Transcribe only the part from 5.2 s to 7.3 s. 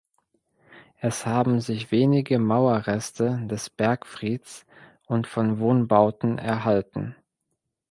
von Wohnbauten erhalten.